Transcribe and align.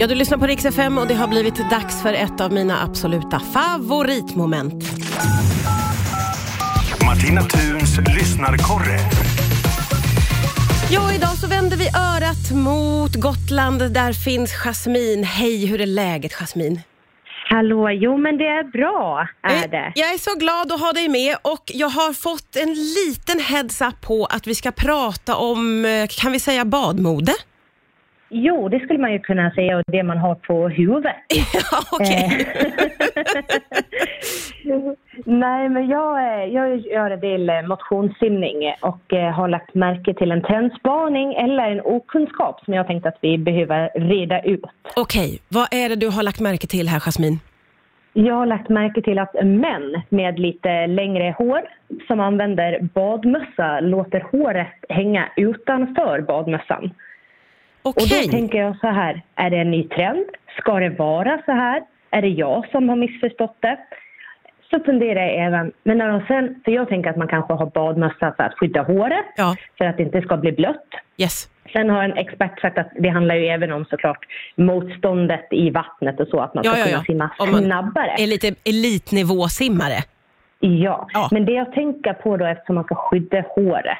Ja, 0.00 0.06
du 0.06 0.14
lyssnar 0.14 0.38
på 0.38 0.46
Rix 0.46 0.64
FM 0.64 0.98
och 0.98 1.06
det 1.06 1.14
har 1.14 1.28
blivit 1.28 1.70
dags 1.70 2.02
för 2.02 2.12
ett 2.12 2.40
av 2.40 2.52
mina 2.52 2.82
absoluta 2.82 3.40
favoritmoment. 3.40 4.84
Martina 7.04 7.40
Thuns 7.42 7.98
lyssnarkorre. 8.16 8.98
Ja, 10.90 11.12
idag 11.14 11.28
så 11.38 11.46
vänder 11.46 11.76
vi 11.76 11.88
örat 11.88 12.50
mot 12.64 13.14
Gotland. 13.14 13.92
Där 13.94 14.12
finns 14.12 14.52
Jasmin. 14.52 15.24
Hej, 15.24 15.66
hur 15.66 15.80
är 15.80 15.86
läget 15.86 16.32
Jasmin? 16.32 16.80
Hallå, 17.48 17.90
jo 17.90 18.16
men 18.18 18.38
det 18.38 18.44
är 18.44 18.64
bra, 18.72 19.28
är 19.48 19.60
Jag- 19.60 19.70
det. 19.70 19.92
Jag 19.94 20.14
är 20.14 20.18
så 20.18 20.34
glad 20.38 20.72
att 20.72 20.80
ha 20.80 20.92
dig 20.92 21.08
med 21.08 21.36
och 21.42 21.62
jag 21.74 21.88
har 21.88 22.12
fått 22.12 22.56
en 22.56 22.74
liten 22.74 23.40
heads-up 23.40 24.00
på 24.00 24.24
att 24.26 24.46
vi 24.46 24.54
ska 24.54 24.70
prata 24.72 25.36
om, 25.36 25.84
eh, 25.84 26.06
kan 26.10 26.32
vi 26.32 26.40
säga 26.40 26.64
badmode? 26.64 27.32
Jo, 28.28 28.68
det 28.68 28.80
skulle 28.80 28.98
man 28.98 29.12
ju 29.12 29.18
kunna 29.18 29.50
säga 29.50 29.76
och 29.76 29.82
det 29.86 30.02
man 30.02 30.18
har 30.18 30.34
på 30.34 30.68
huvudet. 30.68 31.16
Ja, 31.54 31.82
okej. 31.92 32.46
Nej, 35.24 35.68
men 35.68 35.88
jag, 35.88 36.18
eh, 36.18 36.44
jag 36.54 36.78
gör 36.78 37.10
en 37.10 37.20
del 37.20 37.48
eh, 37.48 37.62
motionssimning 37.62 38.74
och 38.80 39.12
eh, 39.12 39.32
har 39.32 39.48
lagt 39.48 39.74
märke 39.74 40.14
till 40.14 40.32
en 40.32 40.42
trendspaning 40.42 41.34
eller 41.34 41.70
en 41.70 41.80
okunskap 41.80 42.64
som 42.64 42.74
jag 42.74 42.86
tänkte 42.86 43.08
att 43.08 43.18
vi 43.20 43.38
behöver 43.38 43.90
reda 43.94 44.42
ut. 44.42 44.64
Okej, 44.96 45.38
vad 45.48 45.74
är 45.74 45.88
det 45.88 45.96
du 45.96 46.08
har 46.08 46.22
lagt 46.22 46.40
märke 46.40 46.66
till 46.66 46.88
här 46.88 47.00
Jasmin? 47.00 47.38
Jag 48.12 48.34
har 48.34 48.46
lagt 48.46 48.68
märke 48.68 49.02
till 49.02 49.18
att 49.18 49.34
män 49.34 50.02
med 50.08 50.38
lite 50.38 50.86
längre 50.86 51.34
hår 51.38 51.60
som 52.06 52.20
använder 52.20 52.80
badmössa 52.94 53.80
låter 53.80 54.20
håret 54.20 54.84
hänga 54.88 55.28
utanför 55.36 56.20
badmössan. 56.20 56.90
Och 57.86 57.96
Okej. 58.02 58.22
då 58.26 58.30
tänker 58.30 58.58
jag 58.58 58.76
så 58.78 58.86
här, 58.86 59.22
är 59.34 59.50
det 59.50 59.56
en 59.56 59.70
ny 59.70 59.88
trend? 59.88 60.24
Ska 60.58 60.72
det 60.78 60.88
vara 60.90 61.38
så 61.46 61.52
här? 61.52 61.82
Är 62.10 62.22
det 62.22 62.28
jag 62.28 62.68
som 62.70 62.88
har 62.88 62.96
missförstått 62.96 63.56
det? 63.60 63.76
Så 64.70 64.80
funderar 64.84 65.20
jag 65.20 65.34
även, 65.46 65.72
men 65.82 65.98
när 65.98 66.08
de 66.08 66.20
sen, 66.26 66.60
för 66.64 66.72
jag 66.72 66.88
tänker 66.88 67.10
att 67.10 67.16
man 67.16 67.28
kanske 67.28 67.52
har 67.54 67.66
badmössa 67.66 68.34
för 68.36 68.42
att 68.42 68.54
skydda 68.58 68.82
håret, 68.82 69.24
Ja, 69.36 69.56
för 69.78 69.84
att 69.84 69.96
det 69.96 70.02
inte 70.02 70.20
ska 70.22 70.36
bli 70.36 70.52
blött. 70.52 70.86
yes. 71.16 71.48
Sen 71.72 71.90
har 71.90 72.02
en 72.04 72.12
expert 72.16 72.60
sagt 72.60 72.78
att 72.78 72.90
det 72.98 73.08
handlar 73.08 73.34
ju 73.34 73.46
även 73.46 73.72
om 73.72 73.84
såklart 73.84 74.18
motståndet 74.56 75.46
i 75.50 75.70
vattnet 75.70 76.20
och 76.20 76.28
så, 76.28 76.40
att 76.40 76.54
man 76.54 76.64
ska 76.64 76.72
Ja, 76.72 76.78
ja, 76.78 76.84
kunna 76.84 76.98
ja. 76.98 77.04
simma 77.46 77.60
snabbare. 77.62 78.10
är 78.18 78.26
lite 78.26 78.54
elitnivåsimmare. 78.64 79.98
Ja. 80.60 81.08
Ja. 81.12 81.28
men 81.32 81.44
det 81.46 81.52
jag 81.52 81.72
tänker 81.72 82.12
på 82.12 82.36
då 82.36 82.46
eftersom 82.46 82.74
man 82.74 82.84
ska 82.84 82.94
skydda 82.94 83.40
håret. 83.48 83.98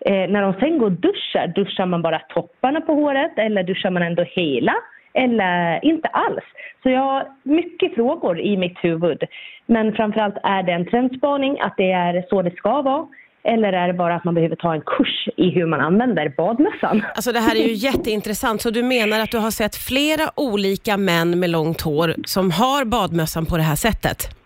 Eh, 0.00 0.30
när 0.30 0.42
de 0.42 0.52
sen 0.60 0.78
går 0.78 0.86
och 0.86 0.92
duschar, 0.92 1.46
duschar 1.54 1.86
man 1.86 2.02
bara 2.02 2.18
topparna 2.18 2.80
på 2.80 2.94
håret 2.94 3.32
eller 3.36 3.62
duschar 3.62 3.90
man 3.90 4.02
ändå 4.02 4.22
hela? 4.22 4.74
Eller 5.14 5.84
inte 5.84 6.08
alls. 6.08 6.44
Så 6.82 6.90
jag 6.90 7.00
har 7.00 7.26
mycket 7.42 7.94
frågor 7.94 8.40
i 8.40 8.56
mitt 8.56 8.78
huvud. 8.82 9.22
Men 9.66 9.92
framförallt 9.92 10.36
är 10.42 10.62
det 10.62 10.72
en 10.72 10.86
trendspaning 10.86 11.60
att 11.60 11.74
det 11.76 11.92
är 11.92 12.24
så 12.28 12.42
det 12.42 12.56
ska 12.56 12.82
vara? 12.82 13.06
Eller 13.44 13.72
är 13.72 13.86
det 13.86 13.94
bara 13.94 14.14
att 14.14 14.24
man 14.24 14.34
behöver 14.34 14.56
ta 14.56 14.74
en 14.74 14.80
kurs 14.80 15.28
i 15.36 15.50
hur 15.50 15.66
man 15.66 15.80
använder 15.80 16.34
badmössan? 16.36 17.02
Alltså 17.14 17.32
det 17.32 17.40
här 17.40 17.56
är 17.56 17.68
ju 17.68 17.72
jätteintressant. 17.72 18.60
Så 18.62 18.70
du 18.70 18.82
menar 18.82 19.20
att 19.20 19.30
du 19.30 19.38
har 19.38 19.50
sett 19.50 19.76
flera 19.76 20.30
olika 20.36 20.96
män 20.96 21.40
med 21.40 21.50
långt 21.50 21.80
hår 21.80 22.14
som 22.24 22.50
har 22.50 22.84
badmössan 22.84 23.46
på 23.46 23.56
det 23.56 23.62
här 23.62 23.76
sättet? 23.76 24.37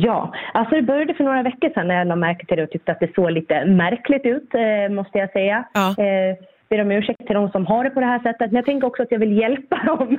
Ja, 0.00 0.34
alltså 0.54 0.74
det 0.74 0.82
började 0.82 1.14
för 1.14 1.24
några 1.24 1.42
veckor 1.42 1.70
sedan 1.74 1.88
när 1.88 1.94
jag 1.94 2.06
lade 2.06 2.20
märke 2.20 2.46
till 2.46 2.56
det 2.56 2.62
och 2.62 2.70
tyckte 2.70 2.92
att 2.92 3.00
det 3.00 3.14
såg 3.14 3.30
lite 3.30 3.64
märkligt 3.64 4.24
ut, 4.24 4.54
eh, 4.54 4.94
måste 4.94 5.18
jag 5.18 5.32
säga. 5.32 5.64
Ja. 5.72 5.88
Eh, 5.88 6.36
ber 6.70 6.80
om 6.80 6.90
ursäkt 6.90 7.26
till 7.26 7.34
de 7.34 7.50
som 7.50 7.66
har 7.66 7.84
det 7.84 7.90
på 7.90 8.00
det 8.00 8.06
här 8.06 8.18
sättet, 8.18 8.50
men 8.50 8.54
jag 8.56 8.64
tänker 8.64 8.86
också 8.86 9.02
att 9.02 9.12
jag 9.12 9.18
vill 9.18 9.38
hjälpa 9.38 9.76
dem. 9.86 10.18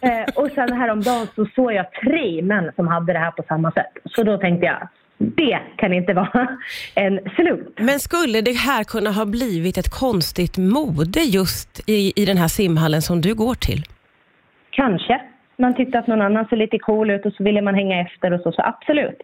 eh, 0.00 0.42
och 0.42 0.48
sen 0.54 0.72
häromdagen 0.72 1.26
så 1.34 1.46
såg 1.54 1.72
jag 1.72 1.86
tre 1.92 2.42
män 2.42 2.72
som 2.76 2.88
hade 2.88 3.12
det 3.12 3.18
här 3.18 3.30
på 3.30 3.42
samma 3.48 3.70
sätt. 3.72 3.92
Så 4.04 4.22
då 4.22 4.38
tänkte 4.38 4.66
jag, 4.66 4.88
det 5.18 5.58
kan 5.76 5.92
inte 5.92 6.14
vara 6.14 6.48
en 6.94 7.20
slump. 7.36 7.78
Men 7.78 8.00
skulle 8.00 8.40
det 8.40 8.56
här 8.56 8.84
kunna 8.84 9.10
ha 9.10 9.24
blivit 9.26 9.78
ett 9.78 9.90
konstigt 10.00 10.58
mode 10.58 11.20
just 11.20 11.88
i, 11.88 12.22
i 12.22 12.24
den 12.24 12.36
här 12.36 12.48
simhallen 12.48 13.02
som 13.02 13.20
du 13.20 13.34
går 13.34 13.54
till? 13.54 13.82
Kanske. 14.70 15.20
Man 15.62 15.74
tyckte 15.74 15.98
att 15.98 16.06
någon 16.06 16.22
annan 16.22 16.46
såg 16.48 16.58
lite 16.58 16.78
cool 16.78 17.10
ut 17.10 17.26
och 17.26 17.32
så 17.32 17.44
ville 17.44 17.62
man 17.62 17.74
hänga 17.74 18.00
efter 18.00 18.32
och 18.32 18.40
så, 18.40 18.52
så 18.52 18.62
absolut. 18.62 19.20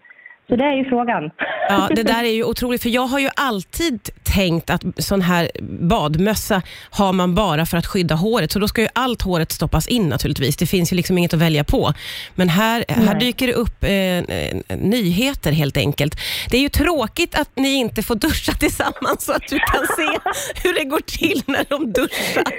Så 0.49 0.57
det 0.57 0.65
är 0.65 0.77
ju 0.77 0.85
frågan. 0.85 1.31
Ja, 1.69 1.89
det 1.97 2.03
där 2.03 2.25
är 2.25 2.33
ju 2.33 2.45
otroligt, 2.45 2.83
för 2.83 2.89
jag 2.89 3.07
har 3.07 3.19
ju 3.19 3.29
alltid 3.37 4.11
tänkt 4.23 4.71
att 4.71 4.83
sån 4.97 5.23
här 5.23 5.51
badmössa 5.89 6.63
har 6.91 7.13
man 7.13 7.35
bara 7.35 7.67
för 7.67 7.77
att 7.77 7.87
skydda 7.87 8.15
håret, 8.15 8.53
så 8.53 8.59
då 8.59 8.69
ska 8.69 8.83
ju 8.83 8.89
allt 8.93 9.23
håret 9.23 9.53
stoppas 9.53 9.89
in 9.89 10.09
naturligtvis. 10.09 10.57
Det 10.57 10.67
finns 10.67 10.93
ju 10.93 10.97
liksom 10.97 11.19
inget 11.19 11.35
att 11.35 11.41
välja 11.41 11.65
på. 11.65 11.93
Men 12.35 12.49
här, 12.49 12.85
här 12.89 13.21
dyker 13.21 13.47
det 13.47 13.53
upp 13.53 13.85
eh, 13.85 14.77
nyheter 14.77 15.53
helt 15.53 15.77
enkelt. 15.77 16.15
Det 16.51 16.57
är 16.57 16.61
ju 16.61 16.69
tråkigt 16.69 17.35
att 17.35 17.51
ni 17.55 17.75
inte 17.75 18.03
får 18.03 18.15
duscha 18.15 18.53
tillsammans 18.53 19.25
så 19.25 19.33
att 19.33 19.49
du 19.49 19.59
kan 19.59 19.87
se 19.97 20.19
hur 20.63 20.75
det 20.75 20.85
går 20.85 21.01
till 21.01 21.43
när 21.47 21.65
de 21.69 21.93
duschar. 21.93 22.53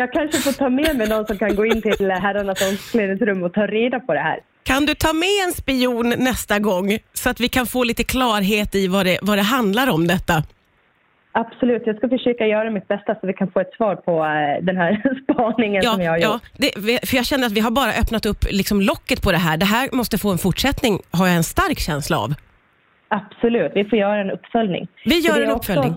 Jag 0.00 0.12
kanske 0.12 0.38
får 0.38 0.52
ta 0.52 0.68
med 0.68 0.96
mig 0.96 1.08
någon 1.08 1.26
som 1.26 1.38
kan 1.38 1.56
gå 1.56 1.66
in 1.66 1.82
till 1.82 2.10
herrarnas 2.10 2.68
omklädningsrum 2.70 3.42
och 3.42 3.52
ta 3.52 3.66
reda 3.66 4.00
på 4.00 4.14
det 4.14 4.20
här. 4.20 4.38
Kan 4.62 4.86
du 4.86 4.94
ta 4.94 5.12
med 5.12 5.28
en 5.46 5.52
spion 5.52 6.08
nästa 6.18 6.58
gång 6.58 6.98
så 7.12 7.30
att 7.30 7.40
vi 7.40 7.48
kan 7.48 7.66
få 7.66 7.84
lite 7.84 8.04
klarhet 8.04 8.74
i 8.74 8.88
vad 8.88 9.06
det, 9.06 9.18
vad 9.22 9.38
det 9.38 9.42
handlar 9.42 9.90
om 9.90 10.06
detta? 10.06 10.42
Absolut, 11.32 11.82
jag 11.86 11.96
ska 11.96 12.08
försöka 12.08 12.46
göra 12.46 12.70
mitt 12.70 12.88
bästa 12.88 13.14
så 13.14 13.26
vi 13.26 13.32
kan 13.32 13.50
få 13.50 13.60
ett 13.60 13.72
svar 13.76 13.96
på 13.96 14.12
eh, 14.24 14.64
den 14.64 14.76
här 14.76 14.92
spaningen 15.24 15.82
som 15.82 16.02
jag 16.02 16.10
har 16.12 16.18
ja 16.18 16.32
gjort. 16.32 16.42
det, 16.56 17.08
för 17.08 17.16
jag 17.16 17.26
känner 17.26 17.46
att 17.46 17.52
vi 17.52 17.60
har 17.60 17.70
bara 17.70 17.92
öppnat 17.92 18.26
upp 18.26 18.44
liksom 18.50 18.80
locket 18.80 19.22
på 19.22 19.32
det 19.32 19.38
här. 19.38 19.56
Det 19.56 19.64
här 19.66 19.88
måste 19.92 20.18
få 20.18 20.30
en 20.32 20.38
fortsättning, 20.38 20.98
har 21.10 21.26
jag 21.26 21.36
en 21.36 21.42
stark 21.44 21.78
känsla 21.78 22.18
av. 22.18 22.34
Absolut, 23.08 23.72
vi 23.74 23.84
får 23.84 23.98
göra 23.98 24.20
en 24.20 24.30
uppföljning. 24.30 24.88
Vi 25.04 25.18
gör 25.18 25.42
en 25.42 25.48
är 25.50 25.54
också- 25.54 25.72
uppföljning. 25.72 25.96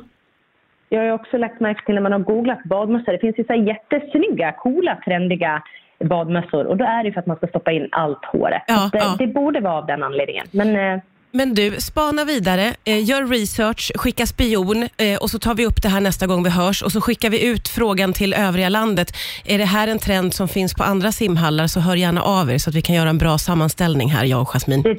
Jag 0.94 1.02
har 1.02 1.12
också 1.12 1.38
lagt 1.38 1.60
märke 1.60 1.86
till 1.86 1.96
när 1.96 2.02
man 2.02 2.12
har 2.12 2.20
googlat 2.20 2.64
badmössor, 2.64 3.12
det 3.12 3.20
finns 3.20 3.40
ju 3.40 3.44
så 3.44 3.54
jättesnygga, 3.54 4.52
coola, 4.52 4.98
trendiga 5.06 5.64
badmössor 6.04 6.66
och 6.66 6.78
då 6.78 6.86
är 6.86 7.04
det 7.04 7.12
för 7.12 7.20
att 7.20 7.26
man 7.26 7.38
ska 7.38 7.48
stoppa 7.48 7.72
in 7.72 7.88
allt 7.92 8.26
håret. 8.26 8.64
Ja, 8.68 8.90
det, 8.92 8.98
ja. 8.98 9.16
det 9.20 9.28
borde 9.28 9.60
vara 9.60 9.74
av 9.74 9.86
den 9.86 10.04
anledningen. 10.04 10.46
Men 10.52 10.76
eh, 10.76 11.02
Men 11.32 11.54
du, 11.54 11.72
spana 11.72 12.26
vidare, 12.26 12.74
eh, 12.86 13.04
gör 13.10 13.28
research, 13.28 13.92
skicka 13.96 14.26
spion 14.26 14.84
eh, 14.84 15.18
och 15.22 15.30
så 15.30 15.40
tar 15.40 15.56
vi 15.56 15.66
upp 15.66 15.82
det 15.82 15.90
här 15.90 16.02
nästa 16.02 16.28
gång 16.28 16.44
vi 16.44 16.50
hörs 16.50 16.84
och 16.84 16.92
så 16.92 17.02
skickar 17.02 17.30
vi 17.30 17.48
ut 17.52 17.68
frågan 17.68 18.14
till 18.14 18.34
övriga 18.34 18.70
landet. 18.70 19.08
Är 19.46 19.58
det 19.58 19.66
här 19.66 19.88
en 19.88 20.00
trend 20.00 20.34
som 20.34 20.48
finns 20.48 20.74
på 20.74 20.84
andra 20.84 21.12
simhallar 21.12 21.68
så 21.68 21.80
hör 21.80 21.96
gärna 21.96 22.22
av 22.22 22.52
er 22.52 22.58
så 22.58 22.70
att 22.70 22.76
vi 22.76 22.82
kan 22.82 22.96
göra 22.96 23.10
en 23.10 23.18
bra 23.18 23.38
sammanställning 23.38 24.10
här, 24.10 24.26
jag 24.26 24.42
och 24.42 24.48
Jasmin. 24.54 24.82
det 24.82 24.96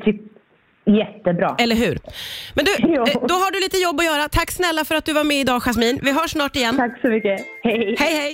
jättebra. 0.86 1.56
Eller 1.58 1.76
hur? 1.76 1.98
Men 2.54 2.64
du, 2.64 2.70
Jo. 2.78 3.02
eh, 3.06 3.26
då 3.28 3.34
har 3.34 3.50
du 3.50 3.60
lite 3.60 3.76
jobb 3.76 4.00
att 4.00 4.06
göra. 4.06 4.28
Tack 4.28 4.50
snälla 4.50 4.84
för 4.84 4.94
att 4.94 5.04
du 5.04 5.12
var 5.12 5.24
med 5.24 5.36
idag 5.40 5.62
Jasmin. 5.62 6.00
Vi 6.02 6.12
hörs 6.12 6.30
snart 6.30 6.56
igen. 6.56 6.76
Tack 6.76 7.00
så 7.00 7.08
mycket. 7.08 7.40
Hej! 7.62 7.96
Hej 7.98 8.14
hej! 8.14 8.32